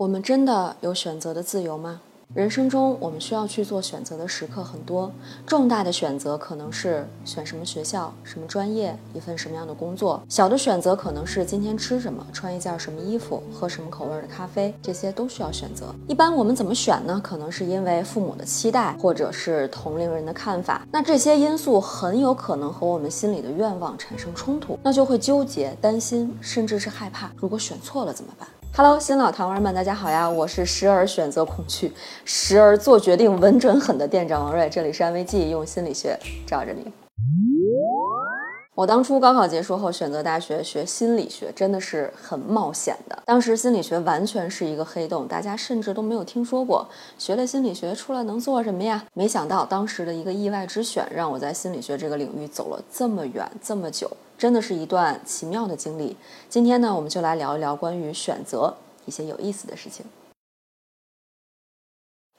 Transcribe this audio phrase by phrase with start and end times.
[0.00, 2.00] 我们真的有选择的自由吗？
[2.32, 5.12] 人生中，我们需要去做选择的时刻很多。
[5.46, 15.94] 重大的选择可能是选什么学校、什么专业、一份什么样的工作；小的选择可能是今天吃什么、穿一件什么衣服、喝什么口味的咖啡，这些都需要选择。
[16.08, 17.20] 一般我们怎么选呢？
[17.22, 20.80] 可能是因为父母的期待，或者是同龄人的看法。
[20.90, 27.30] 那这些因素很有可能和我们心里的愿望产生冲突，那就会纠结、担心，甚至是害怕。
[27.36, 30.30] 如果选错了怎么办？Hello，新老糖丸们，大家好呀！
[30.30, 31.92] 我是时而选择恐惧，
[32.24, 36.90] 时而做决定稳准狠的店长王瑞，这里是安慰剂，用心理学罩着你。
[38.80, 43.22] 我当初高考结束后选择大学学心理学，真的是很冒险的。
[43.26, 46.88] 当时心理学完全是一个黑洞，大家甚至都没有听说过。
[47.18, 49.04] 学了心理学出来能做什么呀？
[49.12, 54.10] 没想到当时的一个意外之选，让我在心理学这个领域走了这么远这么久。
[54.38, 56.16] 真的是一段奇妙的经历。
[56.48, 60.06] 今天呢，我们就来聊一聊关于选择一些有意思的事情。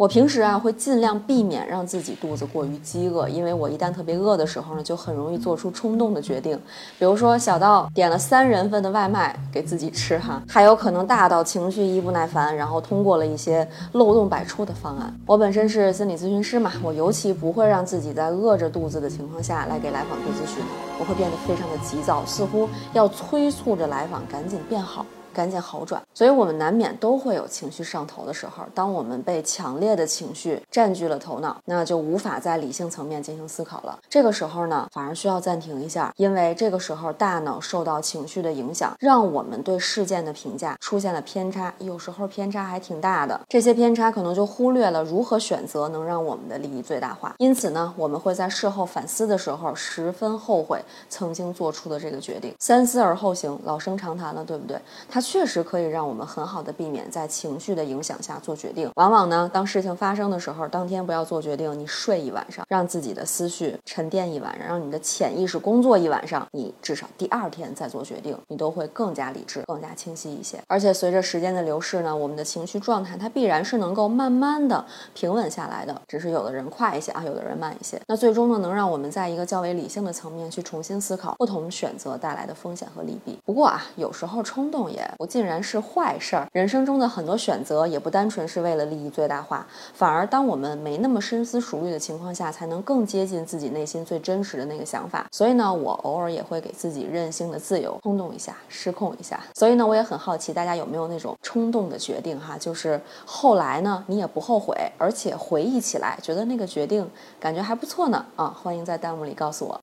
[0.00, 6.58] 我平时啊会尽量避免让自己肚子过于饥饿，因为我一旦特别饿的时候呢，就很容易做出冲动的决定。
[6.98, 15.14] 比如说小到点了三人份的外卖给自己吃哈，还有可能大到情绪一不耐烦，然后通过了一些漏洞百出的方案。
[15.26, 20.64] 我本身是心理咨询师嘛，我尤其不会让自己在饿着肚子的情况下来给来访做咨询，
[20.98, 25.04] 我会变得非常的急躁，似乎要催促着来访赶紧变好。
[25.32, 28.64] 赶紧好转，所以我们难免都会有情绪上头的时候。
[28.74, 33.98] 当我们被强烈的情绪占据了头脑，那就无法在理性层面进行思考了。
[34.08, 43.40] 这个时候呢，反而需要暂停一下，因为这个时候大脑受到情绪的影响，让我们对事件的评价出现了偏差，有时候偏差还挺大的。
[43.48, 47.34] 这些偏差可能就忽略了如何选择能让我们的利益最大化。
[47.38, 52.54] 因此呢，我们会在事后反思的时候十分后悔曾经做出的这个决定。
[52.58, 54.80] 三思而后行，老生常谈了，对不对？
[55.20, 58.90] 确实可以让我们很好的避免在情绪的影响下做决定。
[58.96, 70.58] 往往呢，当事情发生的时候，当天不要做决定，你睡一晚上，让自己的思绪沉淀一晚上，让你的潜意识工作一晚上，你至少第二天再做决定，你都会更加理智、更加清晰一些。
[70.66, 78.00] 而且随着时间的流逝呢，我们的情绪状态它必然是能够慢慢的平稳下来的，只是有的人快一些啊，有的人慢一些。
[78.06, 83.38] 那最终呢，能让我们在一个较为理性的层面去重新思考不同选择带来的风险和利弊。
[83.44, 85.09] 不过啊，有时候冲动也。
[85.16, 86.46] 不竟然是坏事儿。
[86.52, 95.26] 人生中的很多选择也不单纯是为了利益最大化，反而当我们没那么深思熟虑的情况下，才能更接近自己内心最真实的那个想法。
[95.32, 99.40] 所以呢，我偶尔也会给自己任性的自由，冲动一下，失控一下。
[99.54, 108.54] 所以呢，我也很好奇大家有没有那种冲动的决定哈，就是后来呢你也不后悔，而且回忆起来觉得那个决定感觉还不错呢啊！
[108.62, 109.80] 欢迎在弹幕里告诉我。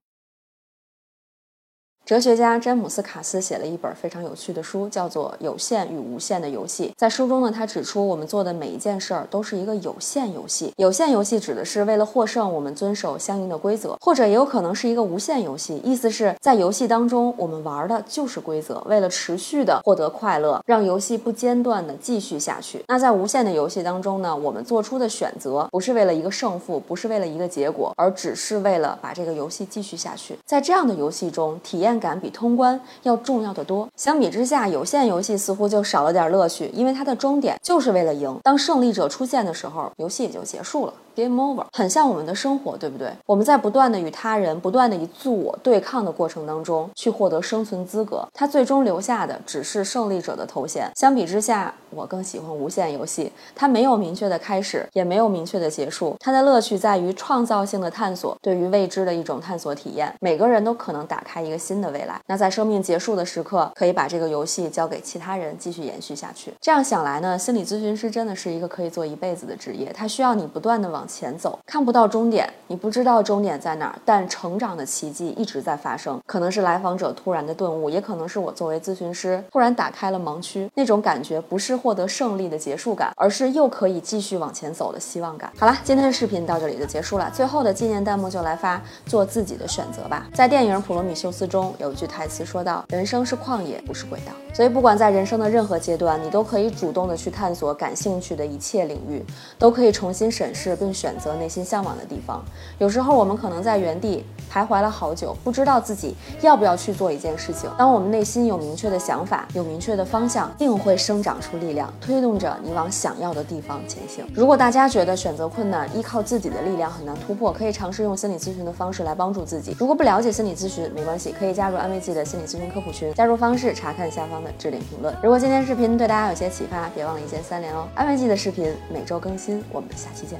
[2.08, 6.88] 哲学家詹姆斯·卡斯写了一本非常有趣的书，叫做《有限与无限的游戏》。
[6.96, 10.72] 在书中呢，他指出我们做的每一件事儿都是一个有限游戏。
[10.78, 22.82] 有限游戏指的是为了获胜，我们遵守相应的规则，或者也有可能是一个无限游戏，意思是在游戏当中我们玩的就是规则，为了持续的获得快乐，让游戏不间断的继续下去。
[22.88, 30.40] 那在无限的游戏当中呢，我们做出的选择不是为了一个胜负，不是为了一个结果，而只是为了把这个游戏继续下去。
[30.46, 31.97] 在这样的游戏中，体验。
[32.00, 33.88] 感比通关要重要的多。
[33.96, 38.38] 相比之下，有限游戏似乎就少了点乐趣，因为它的终点就是为了赢。
[38.44, 40.94] 当胜利者出现的时候，游戏也就结束了。
[41.16, 43.12] Game over，很像我们的生活，对不对？
[43.26, 48.28] 我们在不断的与他人、不断的与自我对抗的过程当中，去获得生存资格。
[48.36, 50.92] 它最终留下的只是胜利者的头衔。
[50.96, 53.32] 相比之下，我更喜欢无限游戏。
[53.56, 56.16] 它没有明确的开始，也没有明确的结束。
[56.20, 60.14] 它的乐趣在于创造性的探索，对于未知的一种探索体验。
[60.20, 62.22] 每个人都可能打开一个新的未来。
[62.28, 66.54] 那在生命结束的时刻，可以把这个游戏交给其他人继续延续下去。
[66.62, 69.92] 这样想来呢，心理咨询师真的是一个可以做一辈子的职业。
[69.94, 71.06] 它需要你不断的往。
[71.08, 76.22] 前走看不到终点，你不知道终点在哪儿，但成长的奇迹一直在发生。
[76.26, 80.70] 可能是来访者突然的顿悟，也可能是我作为咨询师突然打开了盲区。
[80.76, 85.50] 那种感觉不是获得胜利的结束感，而是又可以继续往前走的希望感。
[85.58, 87.32] 好了，今天的视频到这里就结束了。
[87.34, 90.28] 最后的纪念弹幕就来发：做自己的选择吧。
[90.34, 99.24] 在电影《普罗米修斯》中有一句台词说道：“人生是旷野，不是轨道。”所以不管在人生的任何阶段，你都可以主动的去探索感兴趣的一切领域，
[99.58, 100.98] 都可以重新审视并。
[100.98, 102.44] 选择内心向往的地方。
[102.80, 107.70] 有时候我们可能在原地徘徊了好久，不知道自己要不要去做一件事情。
[107.78, 114.26] 当我们内心有明确的想法，有明确的方向，定会生长出力量，推动着你往想要的地方前行。
[114.34, 119.76] 如果大家觉得选择困难，依靠自己的力量很难突破，可以尝试用心理咨询的方式来帮助自己。
[119.78, 123.14] 如果不了解心理咨询，没关系，可以加加入安慰剂的心理咨询科普群。
[123.14, 125.14] 加入方式查看下方的置顶评论。
[125.22, 127.90] 如果今天视频对大家有些启发，别忘了一键三连哦。
[127.94, 130.40] 安慰剂的视频每周更新，我们下期见，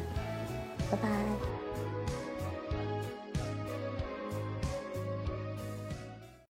[0.90, 1.57] 拜拜。